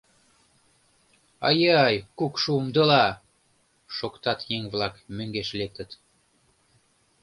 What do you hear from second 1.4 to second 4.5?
—Ай-ай, кукшо умдыла!— шоктат